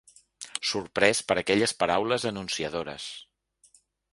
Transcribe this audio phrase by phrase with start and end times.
[0.69, 3.07] Sorprès per aquelles paraules anunciadores